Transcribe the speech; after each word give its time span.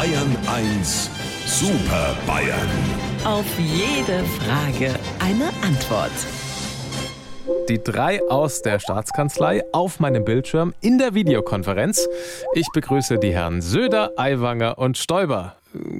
Bayern 0.00 0.34
1 0.46 1.10
Super 1.44 2.16
Bayern. 2.26 2.70
Auf 3.22 3.44
jede 3.58 4.24
Frage 4.24 4.98
eine 5.18 5.52
Antwort. 5.60 6.10
Die 7.68 7.78
drei 7.84 8.22
aus 8.30 8.62
der 8.62 8.78
Staatskanzlei 8.78 9.62
auf 9.74 10.00
meinem 10.00 10.24
Bildschirm 10.24 10.72
in 10.80 10.96
der 10.96 11.12
Videokonferenz. 11.12 12.08
Ich 12.54 12.66
begrüße 12.72 13.18
die 13.18 13.34
Herren 13.34 13.60
Söder, 13.60 14.12
Aiwanger 14.16 14.78
und 14.78 14.96
Stoiber. 14.96 15.56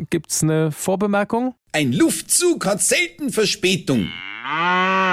Gibt's 0.08 0.42
eine 0.42 0.72
Vorbemerkung? 0.72 1.54
Ein 1.72 1.92
Luftzug 1.92 2.64
hat 2.64 2.80
selten 2.80 3.30
Verspätung. 3.30 4.08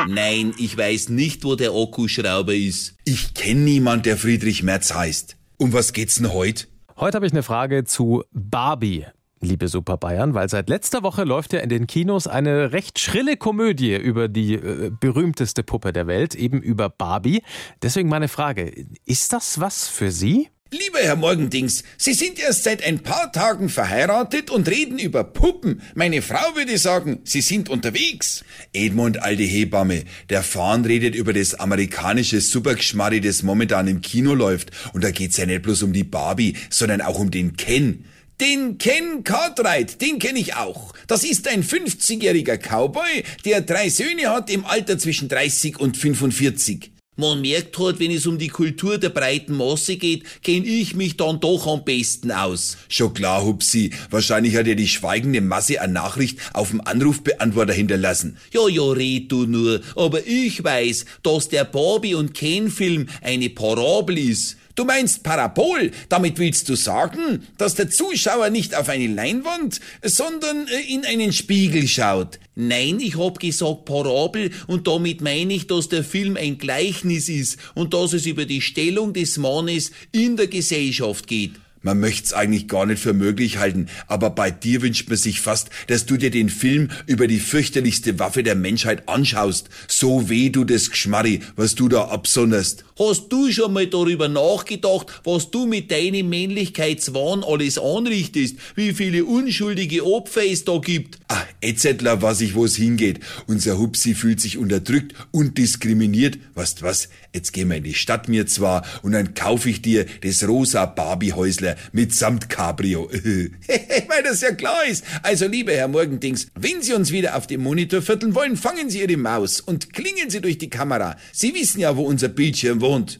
Nein, 0.08 0.54
ich 0.58 0.78
weiß 0.78 1.10
nicht, 1.10 1.44
wo 1.44 1.56
der 1.56 1.72
Akkuschrauber 1.72 2.56
ist. 2.56 2.96
Ich 3.04 3.34
kenne 3.34 3.60
niemand, 3.60 4.06
der 4.06 4.16
Friedrich 4.16 4.64
Merz 4.64 4.94
heißt. 4.94 5.36
Um 5.58 5.74
was 5.74 5.92
geht's 5.92 6.16
denn 6.16 6.32
heute? 6.32 6.68
Heute 7.00 7.18
habe 7.18 7.28
ich 7.28 7.32
eine 7.32 7.44
Frage 7.44 7.84
zu 7.84 8.24
Barbie. 8.32 9.06
Liebe 9.40 9.68
Super 9.68 9.98
Bayern, 9.98 10.34
weil 10.34 10.50
seit 10.50 10.68
letzter 10.68 11.04
Woche 11.04 11.26
läuft 11.26 11.54
ja 11.54 11.60
in 11.60 11.70
den 11.70 11.86
Kinos 11.86 12.26
eine 12.26 12.72
recht 12.72 12.98
schrille 12.98 13.38
Komödie 13.38 13.96
über 13.96 14.28
die 14.28 14.56
äh, 14.56 14.90
berühmteste 15.00 15.62
Puppe 15.62 15.94
der 15.94 16.08
Welt, 16.08 16.34
eben 16.34 16.60
über 16.60 16.90
Barbie. 16.90 17.44
Deswegen 17.84 18.10
meine 18.10 18.30
Frage, 18.30 18.74
ist 19.06 19.32
das 19.32 19.60
was 19.60 19.88
für 19.88 20.10
Sie? 20.10 20.50
Lieber 20.70 21.00
Herr 21.00 21.16
Morgendings, 21.16 21.86
Sie 21.98 22.14
sind 22.14 22.40
erst 22.40 22.66
seit 22.66 22.84
ein 22.84 23.00
paar 23.00 23.32
Tagen 23.32 23.70
verheiratet 23.70 24.50
und 24.50 24.68
reden 24.68 25.00
über 25.00 25.24
Puppen. 25.24 25.82
Meine 25.96 26.22
Frau 26.22 26.56
würde 26.56 26.78
sagen, 26.78 27.20
Sie 27.24 27.40
sind 27.40 27.70
unterwegs. 27.70 28.44
Edmund, 28.74 29.24
alte 29.24 29.44
Hebamme, 29.44 30.04
der 30.30 30.44
Fahn 30.44 30.84
redet 30.84 31.16
über 31.16 31.32
das 31.32 31.56
amerikanische 31.56 32.42
Supergeschmarri, 32.42 33.22
das 33.22 33.44
momentan 33.44 33.88
im 33.88 34.02
Kino 34.02 34.34
läuft. 34.34 34.72
Und 34.92 35.06
da 35.06 35.12
geht's 35.12 35.38
ja 35.38 35.46
nicht 35.46 35.62
bloß 35.62 35.84
um 35.84 35.94
die 35.94 36.04
Barbie, 36.04 36.58
sondern 36.70 37.00
auch 37.00 37.18
um 37.18 37.32
den 37.32 37.56
Ken. 37.56 38.04
Den 38.42 38.78
Ken 38.78 39.24
Cartwright, 39.24 40.02
den 40.02 40.20
kenne 40.20 40.40
ich 40.40 40.56
auch. 40.56 40.94
Das 41.08 41.24
ist 41.24 41.48
ein 41.48 41.64
50-jähriger 41.64 42.58
Cowboy, 42.58 43.24
der 43.46 43.62
drei 43.62 43.88
Söhne 43.88 44.30
hat 44.30 44.50
im 44.50 44.66
Alter 44.66 45.00
zwischen 45.00 45.30
30 45.30 45.80
und 45.80 45.96
45. 45.96 46.92
Man 47.20 47.42
merkt 47.42 47.80
halt, 47.80 48.00
wenn 48.00 48.12
es 48.12 48.28
um 48.28 48.38
die 48.38 48.48
Kultur 48.48 49.00
der 49.00 49.10
breiten 49.10 49.58
Masse 49.58 49.96
geht, 49.96 50.24
kenne 50.44 50.68
ich 50.68 50.94
mich 50.94 51.18
dann 51.18 51.40
doch 51.40 51.66
am 51.66 51.84
besten 51.84 52.32
aus. 52.32 52.78
Schon 52.90 53.16
klar, 53.16 53.44
Hupsi. 53.44 53.90
Wahrscheinlich 54.12 54.56
hat 54.56 54.68
ja 54.68 54.76
die 54.76 54.88
schweigende 54.88 55.42
Masse 55.42 55.82
eine 55.82 55.94
Nachricht 55.94 56.38
auf 56.54 56.70
dem 56.70 56.80
Anrufbeantworter 56.80 57.74
hinterlassen. 57.74 58.38
Ja, 58.54 58.68
ja, 58.68 58.84
red 58.84 59.32
du 59.32 59.48
nur. 59.48 59.82
Aber 59.96 60.28
ich 60.28 60.64
weiß, 60.64 61.06
dass 61.24 61.50
der 61.50 61.66
Barbie 61.66 62.14
und 62.14 62.36
Ken 62.36 62.70
Film 62.70 63.08
eine 63.24 63.50
Parabel 63.50 64.20
ist. 64.20 64.58
Du 64.78 64.86
meinst 64.86 65.24
Parabol? 65.24 65.90
Damit 66.08 66.38
willst 66.38 66.70
du 66.70 66.76
sagen, 66.76 67.42
dass 67.58 67.74
der 67.74 67.90
Zuschauer 67.90 68.52
nicht 68.52 68.76
auf 68.76 68.90
eine 68.90 69.08
Leinwand, 69.08 69.80
sondern 70.04 70.68
äh, 70.68 70.94
in 70.94 71.04
einen 71.04 71.34
Spiegel 71.34 71.88
schaut. 71.88 72.38
Nein, 72.54 73.00
ich 73.00 73.18
hab 73.18 73.40
gesagt 73.40 73.86
Parabel 73.86 74.52
und 74.68 74.86
damit 74.86 75.22
meine 75.22 75.56
ich, 75.56 75.66
dass 75.66 75.90
der 75.90 76.04
Film 76.04 76.38
ein 76.38 76.60
Gleichnis 76.60 77.28
ist 77.28 77.58
und 77.74 77.96
dass 77.96 78.14
es 78.14 78.28
über 78.28 78.46
die 78.46 78.62
Stellung 78.62 79.14
des 79.14 79.40
Mannes 79.40 79.90
in 80.12 80.38
der 80.38 80.46
Gesellschaft 80.46 81.26
geht. 81.26 81.54
Man 81.88 82.02
möcht's 82.02 82.34
eigentlich 82.34 82.68
gar 82.68 82.86
nicht 82.86 83.02
für 83.02 83.14
möglich 83.14 83.60
halten, 83.60 83.88
aber 84.08 84.30
bei 84.30 84.52
dir 84.52 84.82
wünscht 84.82 85.08
man 85.08 85.18
sich 85.18 85.40
fast, 85.40 85.70
dass 85.88 86.06
du 86.06 86.18
dir 86.18 86.30
den 86.30 86.50
Film 86.50 86.90
über 87.06 87.28
die 87.28 87.40
fürchterlichste 87.40 88.20
Waffe 88.20 88.44
der 88.44 88.56
Menschheit 88.56 89.08
anschaust. 89.08 89.70
So 89.88 90.28
weh 90.28 90.50
du 90.50 90.66
das 90.66 90.92
Geschmarri, 90.92 91.40
was 91.56 91.76
du 91.76 91.88
da 91.88 92.10
absonderst. 92.10 92.84
Hast 93.00 93.30
du 93.30 93.50
schon 93.54 93.72
mal 93.72 93.88
darüber 93.88 94.28
nachgedacht, 94.28 95.22
was 95.24 95.50
du 95.50 95.66
mit 95.66 95.90
deinem 95.90 96.28
Männlichkeitswahn 96.28 97.46
alles 97.46 97.78
anrichtest? 97.78 98.58
Wie 98.76 98.92
viele 98.92 99.24
unschuldige 99.24 100.06
Opfer 100.06 100.44
es 100.46 100.66
da 100.66 100.80
gibt? 100.80 101.20
Etzettler 101.62 102.22
weiß 102.22 102.42
ich, 102.42 102.56
wo 102.56 102.66
es 102.66 102.76
hingeht. 102.76 103.20
Unser 103.48 103.80
Hupsi 103.80 104.14
fühlt 104.14 104.40
sich 104.40 104.58
unterdrückt 104.58 105.14
und 105.32 105.58
diskriminiert. 105.58 106.38
Weißt 106.54 106.84
was? 106.84 107.10
Jetzt 107.34 107.54
gehen 107.54 107.70
wir 107.70 107.78
in 107.78 107.84
die 107.84 107.94
Stadt 107.94 108.28
mir 108.28 108.46
zwar 108.46 108.86
und 109.02 109.14
dann 109.14 109.34
kaufe 109.34 109.70
ich 109.70 109.82
dir 109.82 110.06
das 110.22 110.48
rosa 110.48 110.86
Barbiehäusler 110.86 111.76
mitsamt 111.92 112.50
Cabrio. 112.50 113.10
Weil 113.12 114.24
das 114.24 114.42
ja 114.42 114.52
klar 114.52 114.86
ist. 114.86 115.04
Also, 115.24 115.48
lieber 115.48 115.72
Herr 115.74 115.88
Morgendings, 115.88 116.48
wenn 116.56 116.82
Sie 116.82 116.94
uns 116.94 117.12
wieder 117.12 117.36
auf 117.36 117.48
dem 117.48 117.62
Monitor 117.62 118.02
vierteln 118.02 118.36
wollen, 118.36 118.56
fangen 118.56 118.90
Sie 118.90 119.02
Ihre 119.02 119.18
Maus 119.18 119.60
und 119.60 119.94
klingen 119.94 120.30
Sie 120.30 120.42
durch 120.42 120.58
die 120.58 120.70
Kamera. 120.70 121.18
Sie 121.32 121.54
wissen 121.54 121.80
ja, 121.80 121.96
wo 121.98 122.04
unser 122.04 122.28
Bildschirm 122.28 122.82
wohnt. 122.82 123.20